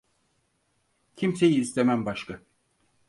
Kimseyi 1.15 1.59
istemem 1.59 2.05
başka 2.05 2.39